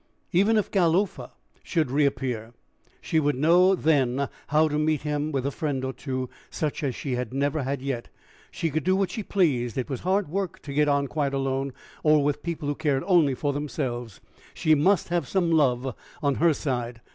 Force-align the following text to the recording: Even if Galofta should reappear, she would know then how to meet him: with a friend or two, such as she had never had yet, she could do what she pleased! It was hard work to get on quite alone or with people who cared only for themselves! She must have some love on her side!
Even 0.31 0.57
if 0.57 0.71
Galofta 0.71 1.29
should 1.61 1.91
reappear, 1.91 2.53
she 3.01 3.19
would 3.19 3.35
know 3.35 3.75
then 3.75 4.29
how 4.47 4.67
to 4.67 4.79
meet 4.79 5.03
him: 5.03 5.31
with 5.31 5.45
a 5.45 5.51
friend 5.51 5.85
or 5.85 5.93
two, 5.93 6.27
such 6.49 6.81
as 6.81 6.95
she 6.95 7.13
had 7.13 7.35
never 7.35 7.61
had 7.61 7.83
yet, 7.83 8.09
she 8.49 8.71
could 8.71 8.83
do 8.83 8.95
what 8.95 9.11
she 9.11 9.21
pleased! 9.21 9.77
It 9.77 9.91
was 9.91 9.99
hard 9.99 10.27
work 10.27 10.59
to 10.63 10.73
get 10.73 10.87
on 10.87 11.05
quite 11.05 11.35
alone 11.35 11.71
or 12.01 12.23
with 12.23 12.41
people 12.41 12.67
who 12.67 12.73
cared 12.73 13.03
only 13.05 13.35
for 13.35 13.53
themselves! 13.53 14.19
She 14.55 14.73
must 14.73 15.09
have 15.09 15.27
some 15.27 15.51
love 15.51 15.93
on 16.23 16.33
her 16.41 16.55
side! 16.55 17.01